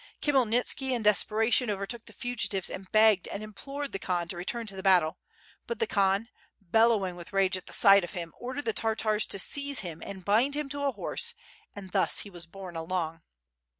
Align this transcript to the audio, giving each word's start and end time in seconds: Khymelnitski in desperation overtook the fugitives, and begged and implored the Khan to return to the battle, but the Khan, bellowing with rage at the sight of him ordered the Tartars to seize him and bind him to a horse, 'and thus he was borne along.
Khymelnitski 0.19 0.93
in 0.93 1.03
desperation 1.03 1.69
overtook 1.69 2.05
the 2.05 2.11
fugitives, 2.13 2.71
and 2.71 2.91
begged 2.91 3.27
and 3.27 3.43
implored 3.43 3.91
the 3.91 3.99
Khan 3.99 4.27
to 4.29 4.35
return 4.35 4.65
to 4.65 4.75
the 4.75 4.81
battle, 4.81 5.19
but 5.67 5.77
the 5.77 5.85
Khan, 5.85 6.27
bellowing 6.59 7.15
with 7.15 7.31
rage 7.31 7.55
at 7.55 7.67
the 7.67 7.71
sight 7.71 8.03
of 8.03 8.13
him 8.13 8.33
ordered 8.39 8.65
the 8.65 8.73
Tartars 8.73 9.27
to 9.27 9.37
seize 9.37 9.81
him 9.81 10.01
and 10.03 10.25
bind 10.25 10.55
him 10.55 10.69
to 10.69 10.85
a 10.85 10.91
horse, 10.91 11.35
'and 11.75 11.91
thus 11.91 12.21
he 12.21 12.31
was 12.31 12.47
borne 12.47 12.75
along. 12.75 13.21